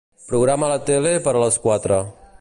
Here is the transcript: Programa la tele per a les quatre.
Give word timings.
Programa 0.29 0.69
la 0.71 0.79
tele 0.87 1.13
per 1.29 1.37
a 1.41 1.45
les 1.47 1.63
quatre. 1.67 2.05